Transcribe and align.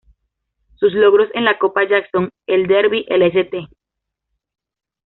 Sus 0.79 0.93
logros 0.95 1.29
en 1.35 1.45
la 1.45 1.59
Copa 1.59 1.87
Jackson, 1.87 2.31
el 2.47 2.65
Derby, 2.65 3.05
el 3.07 3.21
St. 3.21 3.67